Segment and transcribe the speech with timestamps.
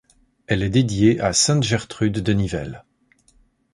[0.47, 2.85] Elle est dédiée à sainte Gertrude de Nivelles.